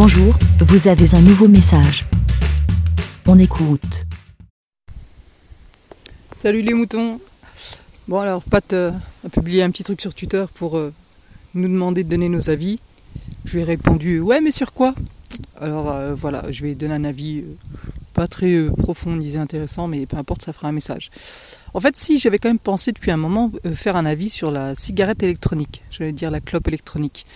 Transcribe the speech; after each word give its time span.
Bonjour, 0.00 0.32
vous 0.60 0.86
avez 0.86 1.12
un 1.16 1.20
nouveau 1.20 1.48
message. 1.48 2.06
On 3.26 3.36
écoute. 3.36 4.06
Salut 6.38 6.62
les 6.62 6.72
moutons 6.72 7.20
Bon 8.06 8.20
alors 8.20 8.44
Pat 8.44 8.72
euh, 8.74 8.92
a 9.26 9.28
publié 9.28 9.64
un 9.64 9.72
petit 9.72 9.82
truc 9.82 10.00
sur 10.00 10.14
Twitter 10.14 10.44
pour 10.54 10.78
euh, 10.78 10.94
nous 11.54 11.66
demander 11.66 12.04
de 12.04 12.08
donner 12.10 12.28
nos 12.28 12.48
avis. 12.48 12.78
Je 13.44 13.54
lui 13.54 13.62
ai 13.62 13.64
répondu 13.64 14.20
ouais 14.20 14.40
mais 14.40 14.52
sur 14.52 14.72
quoi? 14.72 14.94
Alors 15.60 15.90
euh, 15.90 16.14
voilà, 16.14 16.44
je 16.48 16.62
vais 16.62 16.76
donner 16.76 16.94
un 16.94 17.04
avis 17.04 17.42
pas 18.14 18.28
très 18.28 18.66
profond 18.78 19.16
ni 19.16 19.36
intéressant 19.36 19.88
mais 19.88 20.06
peu 20.06 20.16
importe 20.16 20.42
ça 20.42 20.52
fera 20.52 20.68
un 20.68 20.72
message. 20.72 21.10
En 21.74 21.80
fait 21.80 21.96
si 21.96 22.20
j'avais 22.20 22.38
quand 22.38 22.50
même 22.50 22.60
pensé 22.60 22.92
depuis 22.92 23.10
un 23.10 23.16
moment 23.16 23.50
faire 23.74 23.96
un 23.96 24.06
avis 24.06 24.28
sur 24.28 24.52
la 24.52 24.76
cigarette 24.76 25.24
électronique, 25.24 25.82
j'allais 25.90 26.12
dire 26.12 26.30
la 26.30 26.38
clope 26.38 26.68
électronique. 26.68 27.26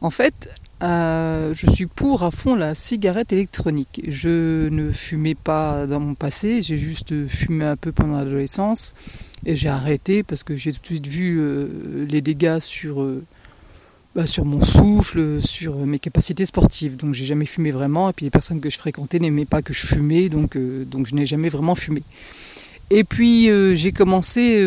En 0.00 0.10
fait, 0.10 0.50
euh, 0.82 1.54
je 1.54 1.70
suis 1.70 1.86
pour 1.86 2.22
à 2.22 2.30
fond 2.30 2.54
la 2.54 2.74
cigarette 2.74 3.32
électronique. 3.32 4.02
Je 4.08 4.68
ne 4.68 4.92
fumais 4.92 5.34
pas 5.34 5.86
dans 5.86 6.00
mon 6.00 6.14
passé, 6.14 6.60
j'ai 6.60 6.76
juste 6.76 7.26
fumé 7.26 7.64
un 7.64 7.76
peu 7.76 7.92
pendant 7.92 8.18
l'adolescence 8.18 8.92
et 9.46 9.56
j'ai 9.56 9.68
arrêté 9.68 10.22
parce 10.22 10.42
que 10.42 10.54
j'ai 10.54 10.72
tout 10.72 10.80
de 10.80 10.86
suite 10.86 11.06
vu 11.06 11.38
euh, 11.40 12.06
les 12.10 12.20
dégâts 12.20 12.58
sur, 12.58 13.02
euh, 13.02 13.24
bah, 14.14 14.26
sur 14.26 14.44
mon 14.44 14.62
souffle, 14.62 15.40
sur 15.40 15.78
mes 15.86 15.98
capacités 15.98 16.44
sportives. 16.44 16.96
Donc 16.96 17.14
j'ai 17.14 17.24
jamais 17.24 17.46
fumé 17.46 17.70
vraiment 17.70 18.10
et 18.10 18.12
puis 18.12 18.24
les 18.24 18.30
personnes 18.30 18.60
que 18.60 18.68
je 18.68 18.78
fréquentais 18.78 19.18
n'aimaient 19.18 19.46
pas 19.46 19.62
que 19.62 19.72
je 19.72 19.86
fumais 19.86 20.28
donc 20.28 20.56
je 20.56 21.14
n'ai 21.14 21.26
jamais 21.26 21.48
vraiment 21.48 21.74
fumé. 21.74 22.02
Et 22.90 23.02
puis 23.04 23.50
j'ai 23.74 23.92
commencé 23.92 24.64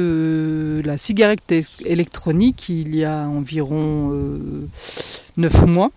la 0.84 0.98
cigarette 0.98 1.54
électronique 1.86 2.68
il 2.70 2.96
y 2.96 3.06
a 3.06 3.28
environ 3.28 4.14
9 5.38 5.66
mois. 5.66 5.92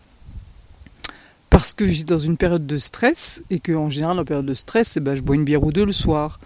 Parce 1.51 1.75
que 1.75 1.87
j'étais 1.87 2.15
dans 2.15 2.19
une 2.19 2.39
période 2.39 2.67
de 2.67 2.79
stress 2.79 3.45
et 3.51 3.61
que 3.61 3.73
en 3.73 3.91
général 3.91 4.19
en 4.19 4.25
période 4.25 4.47
de 4.47 4.55
stress 4.55 4.97
eh 4.97 5.01
ben, 5.01 5.15
je 5.17 5.21
bois 5.21 5.37
une 5.37 5.45
bière 5.45 5.63
ou 5.63 5.71
deux 5.71 5.85
le 5.85 5.93
soir. 5.93 6.41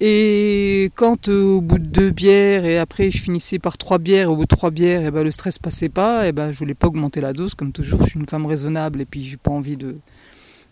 Et 0.00 0.90
quand 0.96 1.28
euh, 1.28 1.44
au 1.44 1.60
bout 1.60 1.78
de 1.78 1.86
deux 1.86 2.10
bières 2.10 2.64
et 2.64 2.76
après 2.76 3.12
je 3.12 3.22
finissais 3.22 3.60
par 3.60 3.78
trois 3.78 3.98
bières 3.98 4.32
au 4.32 4.36
bout 4.36 4.42
de 4.42 4.48
trois 4.48 4.72
bières 4.72 5.02
et 5.02 5.06
eh 5.06 5.10
ben, 5.12 5.22
le 5.22 5.30
stress 5.30 5.60
passait 5.60 5.88
pas 5.88 6.24
et 6.24 6.30
eh 6.30 6.32
ben 6.32 6.50
je 6.50 6.58
voulais 6.58 6.74
pas 6.74 6.88
augmenter 6.88 7.20
la 7.20 7.32
dose 7.32 7.54
comme 7.54 7.70
toujours 7.70 8.02
je 8.02 8.08
suis 8.08 8.18
une 8.18 8.26
femme 8.26 8.46
raisonnable 8.46 9.00
et 9.00 9.04
puis 9.04 9.22
j'ai 9.22 9.36
pas 9.36 9.52
envie 9.52 9.76
de, 9.76 9.98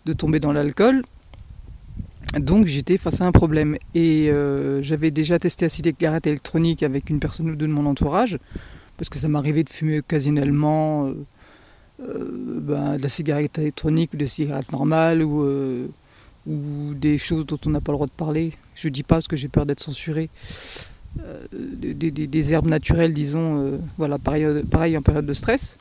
de 0.05 0.12
tomber 0.12 0.41
dans 0.41 0.53
l'alcool 0.53 1.03
donc 2.39 2.67
j'étais 2.67 2.97
face 2.97 3.20
à 3.20 3.27
un 3.27 3.33
problème 3.33 3.77
et 3.95 4.31
euh, 4.31 4.83
j'avais 4.83 5.11
déjà 5.11 5.39
testé 5.39 5.64
la 5.64 5.69
cigarette 5.69 6.27
électronique 6.27 6.83
avec 6.83 7.11
une 7.11 7.19
personne 7.19 7.50
ou 7.50 7.56
deux 7.56 7.67
de 7.67 7.73
mon 7.73 7.86
entourage 7.86 8.39
parce 8.97 9.09
que 9.09 9.19
ça 9.19 9.28
m'arrivait 9.28 9.64
de 9.64 9.70
fumer 9.70 9.98
occasionnellement 9.98 11.06
euh, 11.06 11.14
euh, 12.03 12.61
ben, 12.62 12.97
de 12.97 13.03
la 13.03 13.08
cigarette 13.08 13.58
électronique 13.58 14.14
ou 14.14 14.17
des 14.17 14.27
cigarettes 14.27 14.73
normales 14.73 15.23
ou, 15.23 15.42
euh, 15.42 15.86
ou 16.47 16.95
des 16.95 17.19
choses 17.19 17.45
dont 17.45 17.58
on 17.67 17.70
n'a 17.70 17.81
pas 17.81 17.92
le 17.92 17.97
droit 17.97 18.06
de 18.06 18.12
parler. 18.12 18.53
Je 18.75 18.89
dis 18.89 19.03
pas 19.03 19.17
parce 19.17 19.28
que 19.28 19.36
j'ai 19.36 19.48
peur 19.48 19.67
d'être 19.67 19.81
censuré. 19.81 20.31
Euh, 21.25 21.45
des, 21.53 21.95
des, 21.95 22.27
des, 22.27 22.53
herbes 22.55 22.69
naturelles, 22.69 23.12
disons, 23.12 23.81
voilà, 23.98 24.19
pareil, 24.19 24.47
pareil 24.70 24.97
en 24.97 25.03
période 25.03 25.27
de 25.27 25.34
stress. 25.34 25.77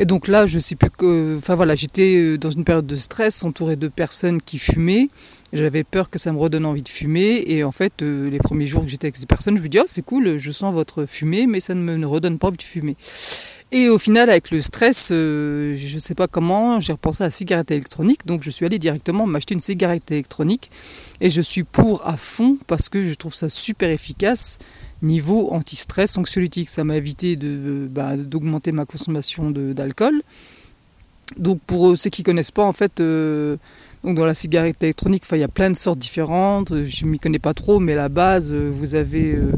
Et 0.00 0.04
donc 0.04 0.28
là, 0.28 0.46
je 0.46 0.60
sais 0.60 0.76
plus 0.76 0.90
que. 0.90 1.36
Enfin 1.36 1.56
voilà, 1.56 1.74
j'étais 1.74 2.38
dans 2.38 2.50
une 2.50 2.64
période 2.64 2.86
de 2.86 2.94
stress, 2.94 3.42
entouré 3.42 3.74
de 3.74 3.88
personnes 3.88 4.40
qui 4.40 4.58
fumaient. 4.58 5.08
J'avais 5.52 5.82
peur 5.82 6.08
que 6.08 6.18
ça 6.20 6.32
me 6.32 6.38
redonne 6.38 6.66
envie 6.66 6.82
de 6.82 6.88
fumer. 6.88 7.42
Et 7.46 7.64
en 7.64 7.72
fait, 7.72 8.02
les 8.02 8.38
premiers 8.38 8.66
jours 8.66 8.82
que 8.82 8.88
j'étais 8.88 9.06
avec 9.06 9.16
ces 9.16 9.26
personnes, 9.26 9.56
je 9.56 9.62
me 9.62 9.68
dis, 9.68 9.80
oh, 9.80 9.84
c'est 9.86 10.02
cool, 10.02 10.36
je 10.38 10.52
sens 10.52 10.72
votre 10.72 11.04
fumée, 11.04 11.46
mais 11.48 11.58
ça 11.58 11.74
ne 11.74 11.80
me 11.80 12.06
redonne 12.06 12.38
pas 12.38 12.46
envie 12.46 12.56
de 12.56 12.62
fumer. 12.62 12.96
Et 13.70 13.90
au 13.90 13.98
final, 13.98 14.30
avec 14.30 14.50
le 14.50 14.62
stress, 14.62 15.10
euh, 15.12 15.76
je 15.76 15.94
ne 15.94 16.00
sais 16.00 16.14
pas 16.14 16.26
comment, 16.26 16.80
j'ai 16.80 16.92
repensé 16.92 17.22
à 17.22 17.26
la 17.26 17.30
cigarette 17.30 17.70
électronique. 17.70 18.24
Donc 18.24 18.42
je 18.42 18.50
suis 18.50 18.64
allé 18.64 18.78
directement 18.78 19.26
m'acheter 19.26 19.52
une 19.52 19.60
cigarette 19.60 20.10
électronique. 20.10 20.70
Et 21.20 21.28
je 21.28 21.42
suis 21.42 21.64
pour 21.64 22.06
à 22.06 22.16
fond 22.16 22.56
parce 22.66 22.88
que 22.88 23.02
je 23.02 23.14
trouve 23.14 23.34
ça 23.34 23.50
super 23.50 23.90
efficace 23.90 24.58
niveau 25.02 25.50
anti-stress, 25.50 26.16
anxiolytique. 26.16 26.70
Ça 26.70 26.82
m'a 26.82 26.96
évité 26.96 27.36
bah, 27.36 28.16
d'augmenter 28.16 28.72
ma 28.72 28.86
consommation 28.86 29.50
d'alcool. 29.50 30.22
Donc 31.36 31.60
pour 31.66 31.94
ceux 31.96 32.08
qui 32.08 32.22
connaissent 32.22 32.50
pas, 32.50 32.64
en 32.64 32.72
fait, 32.72 33.00
euh, 33.00 33.58
dans 34.02 34.24
la 34.24 34.34
cigarette 34.34 34.82
électronique, 34.82 35.24
il 35.30 35.38
y 35.38 35.44
a 35.44 35.48
plein 35.48 35.70
de 35.70 35.76
sortes 35.76 35.98
différentes. 35.98 36.72
Je 36.84 37.04
ne 37.04 37.10
m'y 37.10 37.18
connais 37.18 37.38
pas 37.38 37.52
trop, 37.52 37.80
mais 37.80 37.92
à 37.92 37.96
la 37.96 38.08
base, 38.08 38.54
vous 38.54 38.94
avez... 38.94 39.34
Euh, 39.34 39.52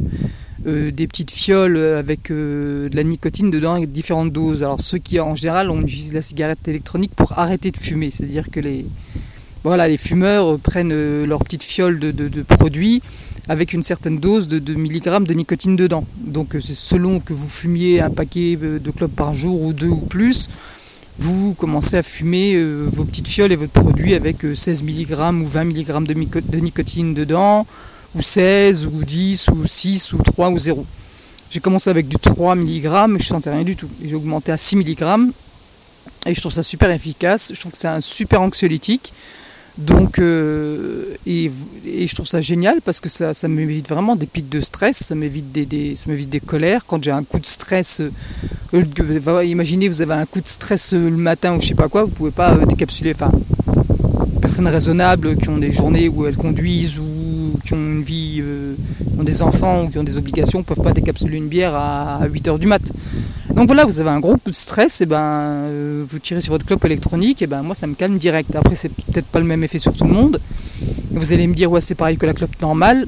euh, 0.66 0.90
des 0.90 1.06
petites 1.06 1.30
fioles 1.30 1.78
avec 1.78 2.30
euh, 2.30 2.90
de 2.90 2.96
la 2.96 3.02
nicotine 3.02 3.50
dedans 3.50 3.74
avec 3.74 3.92
différentes 3.92 4.30
doses. 4.30 4.62
Alors 4.62 4.80
ceux 4.82 4.98
qui 4.98 5.18
en 5.18 5.34
général 5.34 5.70
on 5.70 5.80
utilise 5.80 6.12
la 6.12 6.20
cigarette 6.20 6.68
électronique 6.68 7.12
pour 7.16 7.38
arrêter 7.38 7.70
de 7.70 7.78
fumer, 7.78 8.10
c'est-à-dire 8.10 8.50
que 8.50 8.60
les 8.60 8.84
fumeurs 9.96 10.58
prennent 10.58 10.92
euh, 10.92 11.24
leur 11.24 11.44
petite 11.44 11.62
fiole 11.62 11.98
de, 11.98 12.42
produits 12.42 13.00
avec 13.48 13.72
une 13.72 13.82
certaine 13.82 14.18
dose 14.18 14.48
de, 14.48 14.74
milligrammes 14.74 15.26
de 15.26 15.32
nicotine 15.32 15.76
dedans. 15.76 16.04
Donc 16.18 16.54
selon 16.60 17.20
que 17.20 17.32
vous 17.32 17.48
fumiez 17.48 18.02
un 18.02 18.10
paquet 18.10 18.56
de 18.56 18.90
clopes 18.90 19.16
par 19.16 19.32
jour 19.34 19.62
ou 19.62 19.72
deux 19.72 19.88
ou 19.88 19.96
plus, 19.96 20.50
vous 21.18 21.54
commencez 21.54 21.96
à 21.96 22.02
fumer 22.02 22.62
vos 22.86 23.04
petites 23.04 23.28
fioles 23.28 23.52
et 23.52 23.56
votre 23.56 23.72
produit 23.72 24.14
avec 24.14 24.44
16 24.54 24.82
mg 24.84 25.42
ou 25.42 25.46
20 25.46 25.64
mg 25.64 26.04
de 26.06 26.58
nicotine 26.58 27.14
dedans 27.14 27.66
ou 28.14 28.22
16, 28.22 28.86
ou 28.86 29.04
10, 29.04 29.48
ou 29.48 29.66
6, 29.66 30.12
ou 30.12 30.18
3, 30.18 30.50
ou 30.50 30.58
0. 30.58 30.86
J'ai 31.50 31.60
commencé 31.60 31.90
avec 31.90 32.08
du 32.08 32.16
3 32.16 32.54
mg, 32.54 33.18
je 33.18 33.24
sentais 33.24 33.50
rien 33.50 33.64
du 33.64 33.76
tout. 33.76 33.88
J'ai 34.04 34.14
augmenté 34.14 34.52
à 34.52 34.56
6 34.56 34.76
mg, 34.76 35.32
et 36.26 36.34
je 36.34 36.40
trouve 36.40 36.52
ça 36.52 36.62
super 36.62 36.90
efficace. 36.90 37.50
Je 37.54 37.60
trouve 37.60 37.72
que 37.72 37.78
c'est 37.78 37.88
un 37.88 38.00
super 38.00 38.42
anxiolytique. 38.42 39.12
Donc, 39.78 40.18
euh, 40.18 41.14
et, 41.26 41.50
je 41.86 42.14
trouve 42.14 42.26
ça 42.26 42.40
génial 42.40 42.80
parce 42.84 43.00
que 43.00 43.08
ça, 43.08 43.32
ça 43.34 43.48
m'évite 43.48 43.88
vraiment 43.88 44.16
des 44.16 44.26
pics 44.26 44.48
de 44.48 44.60
stress, 44.60 44.98
ça 44.98 45.14
m'évite 45.14 45.52
des, 45.52 45.94
m'évite 46.06 46.28
des 46.28 46.40
colères. 46.40 46.84
Quand 46.86 47.02
j'ai 47.02 47.10
un 47.12 47.22
coup 47.22 47.38
de 47.38 47.46
stress, 47.46 48.02
euh, 48.74 49.42
imaginez 49.44 49.88
vous 49.88 50.02
avez 50.02 50.14
un 50.14 50.26
coup 50.26 50.40
de 50.40 50.48
stress 50.48 50.92
le 50.92 51.10
matin 51.10 51.56
ou 51.56 51.60
je 51.60 51.68
sais 51.68 51.74
pas 51.74 51.88
quoi, 51.88 52.04
vous 52.04 52.10
pouvez 52.10 52.30
pas 52.30 52.52
euh, 52.52 52.66
décapsuler. 52.66 53.12
Enfin, 53.14 53.30
personnes 54.42 54.68
raisonnables 54.68 55.36
qui 55.36 55.48
ont 55.48 55.58
des 55.58 55.72
journées 55.72 56.08
où 56.08 56.26
elles 56.26 56.36
conduisent 56.36 56.98
ou 56.98 57.06
qui 57.64 57.74
ont 57.74 57.76
une 57.76 58.02
vie, 58.02 58.40
euh, 58.40 58.74
ont 59.18 59.22
des 59.22 59.42
enfants 59.42 59.84
ou 59.84 59.90
qui 59.90 59.98
ont 59.98 60.02
des 60.02 60.18
obligations, 60.18 60.62
peuvent 60.62 60.82
pas 60.82 60.92
décapsuler 60.92 61.36
une 61.36 61.48
bière 61.48 61.74
à 61.74 62.20
8h 62.26 62.58
du 62.58 62.66
mat. 62.66 62.82
Donc 63.54 63.66
voilà, 63.66 63.84
vous 63.84 64.00
avez 64.00 64.10
un 64.10 64.20
gros 64.20 64.36
coup 64.36 64.50
de 64.50 64.56
stress, 64.56 65.00
et 65.00 65.06
ben 65.06 65.20
euh, 65.20 66.04
vous 66.08 66.18
tirez 66.18 66.40
sur 66.40 66.52
votre 66.52 66.64
clope 66.64 66.84
électronique, 66.84 67.42
et 67.42 67.46
ben 67.46 67.62
moi 67.62 67.74
ça 67.74 67.86
me 67.86 67.94
calme 67.94 68.18
direct. 68.18 68.54
Après 68.54 68.74
c'est 68.74 68.88
peut-être 68.88 69.26
pas 69.26 69.40
le 69.40 69.44
même 69.44 69.62
effet 69.64 69.78
sur 69.78 69.92
tout 69.92 70.04
le 70.04 70.12
monde. 70.12 70.40
Vous 71.10 71.32
allez 71.32 71.46
me 71.46 71.54
dire 71.54 71.70
ouais 71.70 71.80
c'est 71.80 71.94
pareil 71.94 72.16
que 72.16 72.26
la 72.26 72.34
clope 72.34 72.60
normale. 72.62 73.06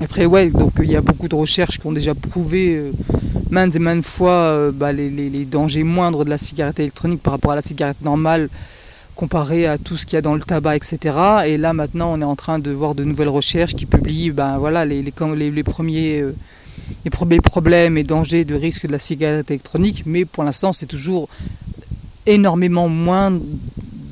Après 0.00 0.26
ouais, 0.26 0.50
donc 0.50 0.72
il 0.80 0.90
y 0.90 0.96
a 0.96 1.00
beaucoup 1.00 1.28
de 1.28 1.34
recherches 1.34 1.78
qui 1.78 1.86
ont 1.86 1.92
déjà 1.92 2.14
prouvé 2.14 2.76
euh, 2.76 2.92
maintes 3.50 3.76
et 3.76 3.78
maintes 3.78 4.04
fois 4.04 4.70
bah, 4.72 4.92
les 4.92 5.44
dangers 5.44 5.82
moindres 5.82 6.24
de 6.24 6.30
la 6.30 6.38
cigarette 6.38 6.80
électronique 6.80 7.22
par 7.22 7.32
rapport 7.32 7.52
à 7.52 7.56
la 7.56 7.62
cigarette 7.62 8.00
normale 8.02 8.48
comparé 9.18 9.66
à 9.66 9.78
tout 9.78 9.96
ce 9.96 10.06
qu'il 10.06 10.14
y 10.14 10.16
a 10.16 10.22
dans 10.22 10.34
le 10.34 10.40
tabac, 10.40 10.76
etc. 10.76 11.16
Et 11.46 11.56
là 11.58 11.72
maintenant 11.72 12.12
on 12.12 12.20
est 12.20 12.24
en 12.24 12.36
train 12.36 12.60
de 12.60 12.70
voir 12.70 12.94
de 12.94 13.02
nouvelles 13.02 13.28
recherches 13.28 13.74
qui 13.74 13.84
publient 13.84 14.30
ben, 14.30 14.58
voilà, 14.58 14.86
euh, 14.86 16.32
les 17.04 17.10
premiers 17.10 17.40
problèmes 17.40 17.98
et 17.98 18.04
dangers 18.04 18.44
de 18.44 18.54
risque 18.54 18.86
de 18.86 18.92
la 18.92 19.00
cigarette 19.00 19.50
électronique, 19.50 20.04
mais 20.06 20.24
pour 20.24 20.44
l'instant 20.44 20.72
c'est 20.72 20.86
toujours 20.86 21.28
énormément 22.26 22.88
moins 22.88 23.32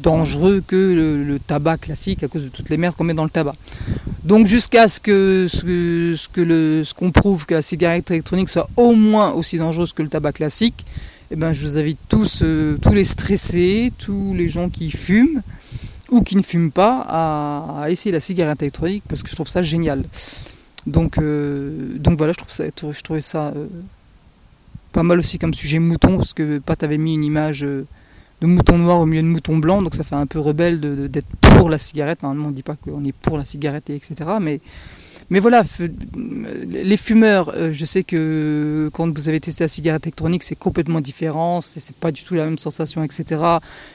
dangereux 0.02 0.60
que 0.66 1.24
le, 1.28 1.38
tabac 1.38 1.78
classique 1.78 2.24
à 2.24 2.28
cause 2.28 2.42
de 2.42 2.48
toutes 2.48 2.68
les 2.68 2.76
merdes 2.76 2.96
qu'on 2.96 3.04
met 3.04 3.14
dans 3.14 3.24
le 3.24 3.30
tabac. 3.30 3.54
Donc 4.24 4.48
jusqu'à 4.48 4.88
ce 4.88 4.98
que 5.00 5.46
ce 5.48 6.28
que 6.28 6.40
le, 6.40 6.82
ce 6.82 6.94
qu'on 6.94 7.12
prouve 7.12 7.46
que 7.46 7.54
la 7.54 7.62
cigarette 7.62 8.10
électronique 8.10 8.48
soit 8.48 8.68
au 8.76 8.96
moins 8.96 9.30
aussi 9.32 9.56
dangereuse 9.56 9.92
que 9.92 10.02
le 10.02 10.08
tabac 10.08 10.32
classique, 10.32 10.84
eh 11.31 11.37
ben, 11.37 11.53
je 11.53 11.62
vous 11.62 11.78
invite 11.78 11.98
tous, 12.09 12.42
euh, 12.42 12.78
tous 12.80 12.92
les 12.92 13.04
stressés, 13.04 13.92
tous 13.98 14.33
les 14.34 14.48
gens 14.48 14.68
qui 14.68 14.91
fument 14.91 15.42
ou 16.12 16.21
qui 16.21 16.36
ne 16.36 16.42
fument 16.42 16.71
pas 16.71 17.04
à, 17.09 17.91
essayer 17.91 18.12
la 18.12 18.21
cigarette 18.21 18.62
électronique 18.62 19.03
parce 19.09 19.22
que 19.24 19.28
je 19.28 19.34
trouve 19.34 19.48
ça 19.48 19.62
génial. 19.62 20.04
Donc, 20.86 21.18
euh, 21.18 21.98
donc 21.98 22.18
voilà, 22.18 22.33
je, 22.33 22.53
ça, 22.53 22.65
je 22.66 23.00
trouvais 23.03 23.21
ça 23.21 23.48
euh, 23.56 23.66
pas 24.92 25.03
mal 25.03 25.18
aussi 25.18 25.39
comme 25.39 25.53
sujet 25.53 25.80
mouton 25.80 26.16
parce 26.16 26.33
que 26.33 26.59
Pat 26.59 26.80
avait 26.84 26.98
mis 26.98 27.15
une 27.15 27.24
image 27.24 27.62
de 27.62 27.86
mouton 28.47 28.78
noir 28.78 29.00
au 29.00 29.06
milieu 29.06 29.22
de 29.22 29.27
mouton 29.27 29.56
blanc, 29.56 29.83
donc 29.83 29.97
ça 29.97 30.04
fait 30.04 30.15
un 30.15 30.27
peu 30.27 30.39
rebelle 30.39 30.78
d'être 31.10 31.27
pour 31.41 31.68
la 31.68 31.78
cigarette. 31.78 32.22
Normalement, 32.22 32.48
on 32.48 32.50
ne 32.50 32.54
dit 32.54 32.62
pas 32.62 32.77
qu'on 32.77 33.04
est 33.04 33.12
pour 33.12 33.36
la 33.36 33.45
cigarette, 33.45 33.91
etc. 33.91 34.15
mais 35.30 35.40
voilà, 35.40 35.64
les 36.68 36.96
fumeurs, 36.96 37.52
euh, 37.56 37.72
je 37.72 37.84
sais 37.84 38.04
que 38.04 38.88
quand 38.92 39.12
vous 39.12 39.28
avez 39.28 39.40
testé 39.40 39.64
la 39.64 39.68
cigarette 39.68 40.06
électronique, 40.06 40.42
c'est 40.42 40.54
complètement 40.54 41.00
différent, 41.00 41.60
c'est 41.60 41.94
pas 41.96 42.12
du 42.12 42.22
tout 42.22 42.34
la 42.34 42.44
même 42.44 42.58
sensation, 42.58 43.02
etc. 43.02 43.24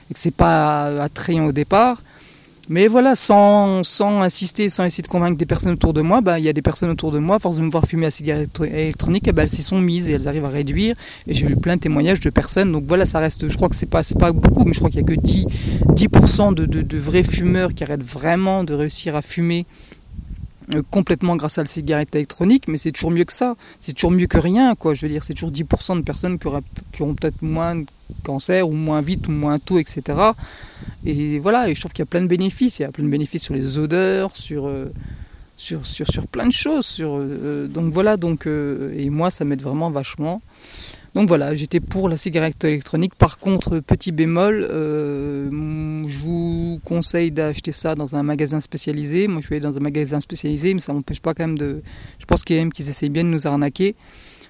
Et 0.10 0.14
que 0.14 0.20
c'est 0.20 0.36
pas 0.36 1.02
attrayant 1.02 1.46
au 1.46 1.52
départ. 1.52 2.02
Mais 2.70 2.88
voilà, 2.88 3.16
sans, 3.16 3.82
insister, 4.22 4.70
sans 4.70 4.86
essayer 4.86 5.02
de 5.02 5.08
convaincre 5.08 5.38
des 5.38 5.46
personnes 5.46 5.74
autour 5.74 5.94
de 5.94 6.02
moi, 6.02 6.22
bah, 6.22 6.40
il 6.40 6.46
y 6.46 6.50
a 6.50 6.54
des 6.54 6.62
personnes 6.62 6.90
autour 6.90 7.12
de 7.12 7.20
moi, 7.20 7.40
force 7.40 7.58
de 7.58 7.64
me 7.64 7.70
voir 7.72 7.86
fumer 7.86 8.04
la 8.04 8.12
cigarette 8.12 8.62
électronique, 8.62 9.24
eh 9.28 9.32
ben, 9.32 9.44
elles 9.44 9.50
s'y 9.50 9.64
sont 9.64 9.82
mises 9.82 10.10
et 10.10 10.14
elles 10.14 10.28
arrivent 10.28 10.46
à 10.46 10.50
réduire. 10.50 10.96
Et 11.28 11.34
j'ai 11.34 11.48
eu 11.48 11.56
plein 11.56 11.76
de 11.76 11.82
témoignages 11.82 12.20
de 12.20 12.30
personnes. 12.30 12.72
Donc 12.72 12.86
voilà, 12.88 13.06
ça 13.06 13.20
reste, 13.20 13.50
je 13.50 13.56
crois 13.56 13.68
que 13.68 13.76
c'est 13.76 13.90
pas, 13.90 14.04
pas 14.18 14.32
beaucoup, 14.32 14.64
mais 14.64 14.74
je 14.74 14.80
crois 14.80 14.90
qu'il 14.90 15.02
y 15.02 15.04
a 15.04 15.06
que 15.06 15.20
10, 15.20 15.48
10% 15.96 16.54
de, 16.54 16.66
de, 16.66 16.98
vrais 16.98 17.24
fumeurs 17.24 17.74
qui 17.74 17.84
arrêtent 17.84 18.04
vraiment 18.04 18.64
de 18.64 18.74
réussir 18.74 19.16
à 19.16 19.22
fumer 19.22 19.66
complètement 20.90 21.36
grâce 21.36 21.58
à 21.58 21.62
la 21.62 21.68
cigarette 21.68 22.16
électronique, 22.16 22.68
mais 22.68 22.78
c'est 22.78 22.92
toujours 22.92 23.12
mieux 23.12 23.24
que 23.24 23.34
ça. 23.34 23.56
C'est 23.80 23.94
toujours 23.94 24.12
mieux 24.12 24.28
que 24.28 24.38
rien, 24.38 24.76
quoi. 24.76 24.94
Je 24.94 25.02
veux 25.02 25.12
dire, 25.12 25.24
c'est 25.24 25.34
toujours 25.34 25.52
10% 25.52 25.98
de 25.98 26.02
personnes 26.02 26.40
qui, 26.40 26.48
qui 26.94 27.02
auront 27.02 27.16
peut-être 27.16 27.42
moins 27.42 27.76
de 27.76 27.86
cancer, 28.24 28.68
ou 28.68 28.74
moins 28.74 29.02
vite, 29.02 29.28
ou 29.28 29.32
moins 29.32 29.60
tôt, 29.60 29.80
etc. 29.80 30.02
Et 31.06 31.40
voilà, 31.40 31.70
et 31.70 31.76
je 31.76 31.80
trouve 31.80 31.94
qu'il 31.94 32.02
y 32.02 32.08
a 32.08 32.08
plein 32.08 32.22
de 32.22 32.28
bénéfices. 32.28 32.80
Il 32.80 32.84
y 32.84 32.86
a 32.86 32.92
plein 32.92 33.04
de 33.04 33.10
bénéfices 33.10 33.44
sur 33.44 33.54
les 33.54 33.78
odeurs, 33.78 34.36
sur, 34.36 34.68
euh, 34.68 34.92
sur, 35.62 35.86
sur, 35.86 36.08
sur, 36.08 36.28
plein 36.28 36.48
de 36.48 36.52
choses. 36.52 36.86
Sur, 36.86 37.18
euh, 37.18 37.68
donc 37.68 37.94
voilà, 37.94 38.18
donc, 38.18 38.48
et 38.48 39.10
moi, 39.10 39.30
ça 39.30 39.46
m'aide 39.46 39.62
vraiment 39.62 39.92
vachement. 39.92 40.42
Donc 41.14 41.28
voilà, 41.28 41.54
j'étais 41.56 41.82
pour 41.82 42.08
la 42.08 42.16
cigarette 42.16 42.64
électronique. 42.64 43.16
Par 43.16 43.38
contre, 43.38 43.80
petit 43.80 44.14
bémol, 44.14 44.66
euh, 44.70 45.50
je 46.08 46.18
vous 46.20 46.80
conseille 46.86 47.32
d'acheter 47.32 47.74
ça 47.74 47.96
dans 47.96 48.16
un 48.16 48.24
magasin 48.24 48.62
spécialisé. 48.62 49.28
Moi, 49.28 49.42
je 49.42 49.48
suis 49.48 49.56
allé 49.56 49.62
dans 49.62 49.78
un 49.78 49.82
magasin 49.82 50.22
spécialisé, 50.22 50.74
mais 50.74 50.80
ça 50.80 50.94
m'empêche 50.94 51.20
pas 51.20 51.34
quand 51.34 51.44
même 51.44 51.58
de. 51.58 51.84
Je 52.18 52.26
pense 52.26 52.44
qu'il 52.44 52.56
y 52.56 52.60
a 52.60 52.62
même 52.62 52.72
qu'ils 52.72 52.90
essayent 52.90 53.10
bien 53.10 53.26
de 53.26 53.30
nous 53.30 53.46
arnaquer. 53.46 53.96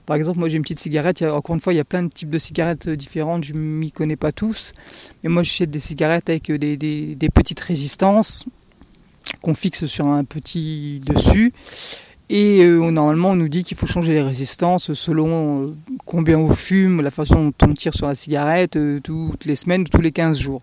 Par 0.05 0.15
exemple, 0.15 0.39
moi 0.39 0.49
j'ai 0.49 0.57
une 0.57 0.63
petite 0.63 0.79
cigarette. 0.79 1.21
encore 1.23 1.55
une 1.55 1.61
fois, 1.61 1.73
il 1.73 1.77
y 1.77 1.79
a 1.79 1.83
plein 1.85 2.03
de 2.03 2.09
types 2.09 2.29
de 2.29 2.39
cigarettes 2.39 2.89
différentes. 2.89 3.43
Je 3.43 3.53
m'y 3.53 3.91
connais 3.91 4.15
pas 4.15 4.31
tous, 4.31 4.73
mais 5.23 5.29
moi 5.29 5.43
j'achète 5.43 5.71
des 5.71 5.79
cigarettes 5.79 6.29
avec 6.29 6.51
des 6.51 7.29
petites 7.33 7.59
résistances 7.59 8.45
qu'on 9.41 9.53
fixe 9.53 9.85
sur 9.85 10.07
un 10.07 10.23
petit 10.23 11.01
dessus 11.05 11.53
et 12.33 12.63
euh, 12.63 12.91
normalement, 12.91 13.31
on 13.31 13.35
nous 13.35 13.49
dit 13.49 13.65
qu'il 13.65 13.75
faut 13.75 13.87
changer 13.87 14.13
les 14.13 14.21
résistances 14.21 14.93
selon 14.93 15.67
euh, 15.67 15.75
combien 16.05 16.37
on 16.37 16.47
fume, 16.47 17.01
la 17.01 17.11
façon 17.11 17.51
dont 17.59 17.67
on 17.67 17.73
tire 17.73 17.93
sur 17.93 18.07
la 18.07 18.15
cigarette, 18.15 18.77
euh, 18.77 19.01
toutes 19.01 19.43
les 19.43 19.55
semaines, 19.55 19.83
tous 19.83 19.99
les 19.99 20.13
15 20.13 20.39
jours. 20.39 20.61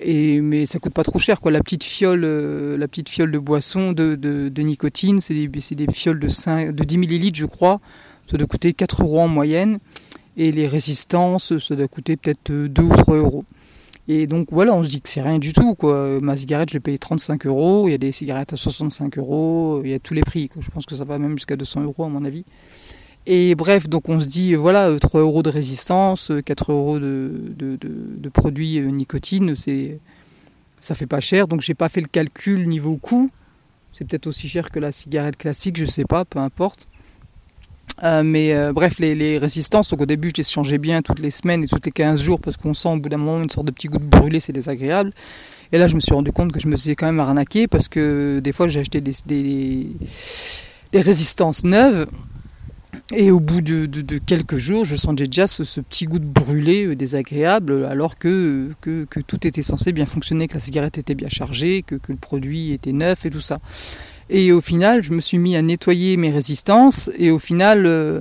Et, 0.00 0.40
mais 0.40 0.64
ça 0.64 0.78
coûte 0.78 0.94
pas 0.94 1.02
trop 1.02 1.18
cher. 1.18 1.40
Quoi. 1.40 1.50
La, 1.50 1.60
petite 1.60 1.82
fiole, 1.82 2.24
la 2.24 2.86
petite 2.86 3.08
fiole 3.08 3.32
de 3.32 3.38
boisson 3.40 3.90
de, 3.90 4.62
nicotine, 4.62 5.20
c'est 5.20 5.34
des, 5.34 5.48
des, 5.48 5.92
fioles 5.92 6.20
de, 6.20 6.28
5, 6.28 6.72
de 6.72 6.84
10 6.84 6.98
millilitres, 6.98 7.38
je 7.40 7.46
crois. 7.46 7.80
Ça 8.30 8.36
doit 8.36 8.46
coûter 8.46 8.72
4 8.72 9.02
euros 9.02 9.22
en 9.22 9.28
moyenne. 9.28 9.80
Et 10.36 10.52
les 10.52 10.68
résistances, 10.68 11.58
ça 11.58 11.74
doit 11.74 11.88
coûter 11.88 12.16
peut-être 12.16 12.52
2 12.52 12.82
ou 12.82 12.90
3 12.90 13.16
euros. 13.16 13.44
Et 14.08 14.26
donc 14.26 14.48
voilà, 14.52 14.74
on 14.74 14.82
se 14.82 14.88
dit 14.88 15.00
que 15.00 15.08
c'est 15.08 15.22
rien 15.22 15.38
du 15.38 15.52
tout. 15.52 15.74
Quoi. 15.74 16.20
Ma 16.20 16.36
cigarette, 16.36 16.68
je 16.70 16.74
l'ai 16.74 16.80
payée 16.80 16.98
35 16.98 17.46
euros. 17.46 17.88
Il 17.88 17.90
y 17.90 17.94
a 17.94 17.98
des 17.98 18.12
cigarettes 18.12 18.52
à 18.52 18.56
65 18.56 19.18
euros. 19.18 19.80
Il 19.84 19.90
y 19.90 19.94
a 19.94 19.98
tous 19.98 20.14
les 20.14 20.22
prix. 20.22 20.48
Je 20.58 20.70
pense 20.70 20.86
que 20.86 20.94
ça 20.94 21.04
va 21.04 21.18
même 21.18 21.36
jusqu'à 21.36 21.56
200 21.56 21.82
euros 21.82 22.04
à 22.04 22.08
mon 22.08 22.24
avis. 22.24 22.44
Et 23.26 23.56
bref, 23.56 23.88
donc 23.88 24.08
on 24.08 24.20
se 24.20 24.26
dit, 24.26 24.54
voilà, 24.54 24.96
3 25.00 25.20
euros 25.20 25.42
de 25.42 25.50
résistance, 25.50 26.30
4 26.44 26.70
euros 26.70 26.98
de, 27.00 27.32
de, 27.56 27.74
de, 27.74 27.90
de 28.16 28.28
produits 28.28 28.78
euh, 28.78 28.90
nicotine, 28.90 29.56
c'est, 29.56 29.98
ça 30.78 30.94
fait 30.94 31.08
pas 31.08 31.18
cher. 31.18 31.48
Donc 31.48 31.60
j'ai 31.60 31.74
pas 31.74 31.88
fait 31.88 32.00
le 32.00 32.06
calcul 32.06 32.68
niveau 32.68 32.96
coût. 32.96 33.30
C'est 33.92 34.04
peut-être 34.04 34.28
aussi 34.28 34.48
cher 34.48 34.70
que 34.70 34.78
la 34.78 34.92
cigarette 34.92 35.36
classique, 35.36 35.76
je 35.76 35.86
sais 35.86 36.04
pas, 36.04 36.24
peu 36.24 36.38
importe. 36.38 36.86
Euh, 38.02 38.22
mais 38.22 38.52
euh, 38.52 38.72
bref, 38.72 38.98
les, 38.98 39.38
résistances, 39.38 39.92
au 39.92 40.06
début, 40.06 40.28
je 40.28 40.42
les 40.42 40.44
changeais 40.44 40.78
bien 40.78 41.02
toutes 41.02 41.18
les 41.18 41.30
semaines 41.30 41.64
et 41.64 41.66
toutes 41.66 41.86
les 41.86 41.92
15 41.92 42.20
jours 42.20 42.40
parce 42.40 42.56
qu'on 42.56 42.74
sent 42.74 42.88
au 42.88 42.96
bout 42.96 43.08
d'un 43.08 43.16
moment 43.16 43.42
une 43.42 43.50
sorte 43.50 43.66
de 43.66 43.72
petit 43.72 43.88
goût 43.88 43.98
de 43.98 44.04
brûlé, 44.04 44.40
c'est 44.40 44.52
désagréable. 44.52 45.12
Et 45.72 45.78
là, 45.78 45.88
je 45.88 45.94
me 45.94 46.00
suis 46.00 46.14
rendu 46.14 46.30
compte 46.30 46.52
que 46.52 46.60
je 46.60 46.68
me 46.68 46.76
faisais 46.76 46.94
quand 46.94 47.06
même 47.06 47.20
arnaquer 47.20 47.66
parce 47.66 47.88
que 47.88 48.40
des 48.40 48.52
fois, 48.52 48.68
j'ai 48.68 48.80
acheté 48.80 49.00
des, 49.00 49.86
résistances 50.94 51.64
neuves 51.64 52.06
et 53.12 53.30
au 53.30 53.40
bout 53.40 53.60
de, 53.60 54.18
quelques 54.18 54.56
jours, 54.56 54.84
je 54.84 54.96
sentais 54.96 55.26
déjà 55.26 55.46
ce, 55.46 55.80
petit 55.80 56.04
goût 56.06 56.18
de 56.18 56.24
brûlé 56.24 56.86
euh, 56.86 56.96
désagréable 56.96 57.84
alors 57.86 58.18
que, 58.18 58.70
tout 59.26 59.46
était 59.46 59.62
censé 59.62 59.92
bien 59.92 60.06
fonctionner, 60.06 60.48
que 60.48 60.54
la 60.54 60.60
cigarette 60.60 60.98
était 60.98 61.14
bien 61.14 61.28
chargée, 61.28 61.82
que 61.82 61.96
le 62.08 62.16
produit 62.16 62.72
était 62.72 62.92
neuf 62.92 63.24
et 63.26 63.30
tout 63.30 63.40
ça. 63.40 63.58
Et 64.30 64.52
au 64.52 64.60
final, 64.60 65.02
je 65.02 65.12
me 65.12 65.20
suis 65.20 65.38
mis 65.38 65.56
à 65.56 65.62
nettoyer 65.62 66.16
mes 66.16 66.30
résistances. 66.30 67.10
Et 67.18 67.30
au 67.30 67.38
final, 67.38 67.86
euh, 67.86 68.20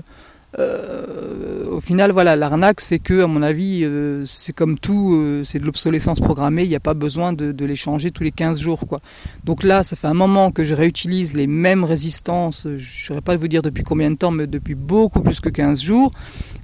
euh, 0.58 1.66
au 1.70 1.82
final, 1.82 2.12
voilà, 2.12 2.36
l'arnaque, 2.36 2.80
c'est 2.80 3.00
que, 3.00 3.24
à 3.24 3.28
mon 3.28 3.42
avis, 3.42 3.84
euh, 3.84 4.24
c'est 4.26 4.54
comme 4.54 4.80
tout, 4.80 5.14
euh, 5.14 5.44
c'est 5.44 5.60
de 5.60 5.66
l'obsolescence 5.66 6.20
programmée. 6.20 6.64
Il 6.64 6.70
n'y 6.70 6.76
a 6.76 6.80
pas 6.80 6.94
besoin 6.94 7.34
de, 7.34 7.52
de, 7.52 7.66
les 7.66 7.76
changer 7.76 8.12
tous 8.12 8.24
les 8.24 8.32
15 8.32 8.60
jours, 8.60 8.88
quoi. 8.88 9.02
Donc 9.44 9.64
là, 9.64 9.84
ça 9.84 9.96
fait 9.96 10.08
un 10.08 10.14
moment 10.14 10.52
que 10.52 10.64
je 10.64 10.74
réutilise 10.74 11.34
les 11.34 11.48
mêmes 11.48 11.84
résistances. 11.84 12.64
Je 12.64 12.70
ne 12.70 13.06
saurais 13.06 13.22
pas 13.22 13.36
vous 13.36 13.48
dire 13.48 13.62
depuis 13.62 13.84
combien 13.84 14.10
de 14.12 14.16
temps, 14.16 14.32
mais 14.32 14.48
depuis 14.48 14.76
beaucoup 14.76 15.22
plus 15.22 15.42
que 15.42 15.50
15 15.50 15.82
jours. 15.82 16.14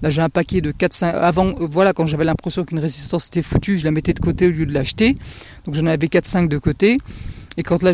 Là, 0.01 0.09
j'ai 0.09 0.21
un 0.21 0.29
paquet 0.29 0.61
de 0.61 0.71
4-5. 0.71 1.13
Avant, 1.13 1.51
voilà, 1.59 1.93
quand 1.93 2.05
j'avais 2.05 2.25
l'impression 2.25 2.63
qu'une 2.63 2.79
résistance 2.79 3.27
était 3.27 3.41
foutue, 3.41 3.77
je 3.77 3.85
la 3.85 3.91
mettais 3.91 4.13
de 4.13 4.19
côté 4.19 4.47
au 4.47 4.51
lieu 4.51 4.65
de 4.65 4.73
l'acheter. 4.73 5.15
Donc 5.65 5.75
j'en 5.75 5.85
avais 5.85 6.07
4-5 6.07 6.47
de 6.47 6.57
côté. 6.57 6.97
Et 7.57 7.63
quand 7.63 7.83
là, 7.83 7.91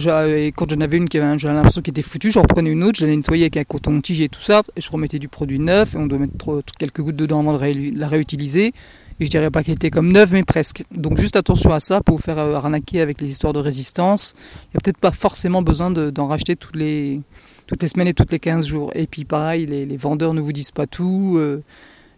quand 0.55 0.69
j'en 0.69 0.81
avais 0.81 0.97
une 0.97 1.09
qui 1.09 1.17
avait, 1.17 1.35
l'impression 1.35 1.81
qu'elle 1.81 1.91
était 1.91 2.01
foutue, 2.03 2.31
j'en 2.31 2.41
reprenais 2.41 2.71
une 2.71 2.83
autre, 2.83 2.99
je 2.99 3.05
la 3.05 3.15
nettoyais 3.15 3.45
avec 3.45 3.57
un 3.57 3.63
coton-tige 3.63 4.21
et 4.21 4.29
tout 4.29 4.39
ça, 4.39 4.61
et 4.75 4.81
je 4.81 4.91
remettais 4.91 5.19
du 5.19 5.27
produit 5.27 5.59
neuf, 5.59 5.95
et 5.95 5.97
on 5.97 6.05
doit 6.05 6.19
mettre 6.19 6.61
quelques 6.77 7.01
gouttes 7.01 7.15
dedans 7.15 7.39
avant 7.39 7.53
de 7.53 7.99
la 7.99 8.07
réutiliser. 8.07 8.71
Et 9.19 9.25
je 9.25 9.31
dirais 9.31 9.49
pas 9.49 9.63
qu'elle 9.63 9.73
était 9.75 9.89
comme 9.89 10.11
neuve, 10.11 10.33
mais 10.33 10.43
presque. 10.43 10.83
Donc 10.91 11.17
juste 11.17 11.35
attention 11.35 11.73
à 11.73 11.79
ça 11.79 12.01
pour 12.01 12.17
vous 12.17 12.21
faire 12.21 12.37
euh, 12.37 12.53
arnaquer 12.53 13.01
avec 13.01 13.19
les 13.19 13.31
histoires 13.31 13.53
de 13.53 13.59
résistance. 13.59 14.35
Il 14.37 14.75
n'y 14.75 14.77
a 14.77 14.81
peut-être 14.81 14.99
pas 14.99 15.11
forcément 15.11 15.63
besoin 15.63 15.89
d'en 15.89 16.27
racheter 16.27 16.55
toutes 16.55 16.75
les, 16.75 17.21
toutes 17.65 17.81
les 17.81 17.87
semaines 17.87 18.09
et 18.09 18.13
toutes 18.13 18.31
les 18.31 18.37
15 18.37 18.67
jours. 18.67 18.91
Et 18.93 19.07
puis 19.07 19.25
pareil, 19.25 19.65
les, 19.65 19.87
les 19.87 19.97
vendeurs 19.97 20.35
ne 20.35 20.41
vous 20.41 20.53
disent 20.53 20.69
pas 20.69 20.85
tout. 20.85 21.37
Euh, 21.37 21.63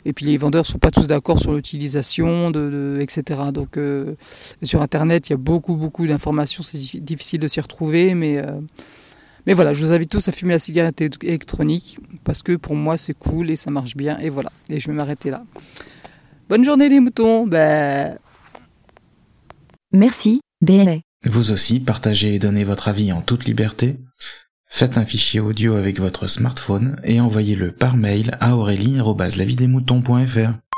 et 0.05 0.13
puis 0.13 0.25
les 0.25 0.37
vendeurs 0.37 0.65
sont 0.65 0.77
pas 0.77 0.91
tous 0.91 1.07
d'accord 1.07 1.39
sur 1.39 1.53
l'utilisation, 1.53 2.51
de, 2.51 2.69
de, 2.69 2.99
etc. 3.01 3.39
Donc 3.53 3.77
euh, 3.77 4.15
sur 4.63 4.81
Internet, 4.81 5.29
il 5.29 5.33
y 5.33 5.35
a 5.35 5.37
beaucoup, 5.37 5.75
beaucoup 5.75 6.07
d'informations, 6.07 6.63
c'est 6.63 6.99
difficile 6.99 7.39
de 7.39 7.47
s'y 7.47 7.59
retrouver, 7.59 8.15
mais, 8.15 8.37
euh, 8.37 8.59
mais 9.45 9.53
voilà, 9.53 9.73
je 9.73 9.85
vous 9.85 9.91
invite 9.91 10.09
tous 10.09 10.27
à 10.27 10.31
fumer 10.31 10.53
la 10.53 10.59
cigarette 10.59 11.01
électronique, 11.01 11.99
parce 12.23 12.43
que 12.43 12.55
pour 12.55 12.75
moi 12.75 12.97
c'est 12.97 13.17
cool 13.17 13.49
et 13.49 13.55
ça 13.55 13.71
marche 13.71 13.95
bien, 13.95 14.17
et 14.19 14.29
voilà, 14.29 14.51
et 14.69 14.79
je 14.79 14.87
vais 14.87 14.93
m'arrêter 14.93 15.29
là. 15.29 15.43
Bonne 16.49 16.63
journée 16.63 16.89
les 16.89 16.99
moutons. 16.99 17.45
Bah... 17.45 18.09
Merci, 19.91 20.41
BLA. 20.61 20.97
Vous 21.25 21.51
aussi, 21.51 21.79
partagez 21.79 22.35
et 22.35 22.39
donnez 22.39 22.63
votre 22.63 22.87
avis 22.87 23.11
en 23.11 23.21
toute 23.21 23.45
liberté 23.45 23.97
Faites 24.71 24.97
un 24.97 25.03
fichier 25.03 25.41
audio 25.41 25.75
avec 25.75 25.99
votre 25.99 26.27
smartphone 26.27 26.95
et 27.03 27.19
envoyez-le 27.19 27.71
par 27.71 27.97
mail 27.97 28.37
à 28.39 28.55
aurélie.lavidemouton.fr. 28.55 30.68